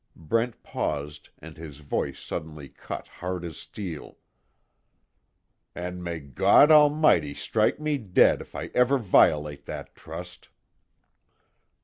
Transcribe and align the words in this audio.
Brent 0.15 0.63
paused, 0.63 1.29
and 1.37 1.57
his 1.57 1.77
voice 1.77 2.19
suddenly 2.19 2.67
cut 2.69 3.07
hard 3.07 3.45
as 3.45 3.57
steel, 3.59 4.17
"And 5.75 6.03
may 6.03 6.19
God 6.19 6.71
Almighty 6.71 7.35
strike 7.35 7.79
me 7.79 7.99
dead 7.99 8.41
if 8.41 8.55
I 8.55 8.71
ever 8.73 8.97
violate 8.97 9.67
that 9.67 9.93
trust!" 9.95 10.49